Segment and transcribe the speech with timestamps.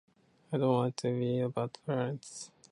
[0.51, 2.49] I don't want to be a bad parent.